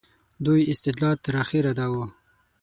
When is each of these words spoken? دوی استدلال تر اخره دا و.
دوی 0.45 0.61
استدلال 0.71 1.15
تر 1.25 1.35
اخره 1.43 1.71
دا 1.79 1.87
و. 1.93 1.95